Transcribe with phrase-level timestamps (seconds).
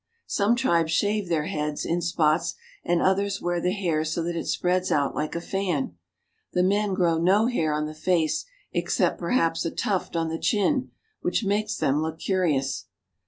[0.25, 4.47] Some tribes shave their heads in spots, and others wear the hair so that it
[4.47, 5.95] spreads out like a fan.
[6.53, 10.89] The men grow no hair on the face except, perhaps, a tuft on the chin,
[11.21, 12.87] which makes them look curious.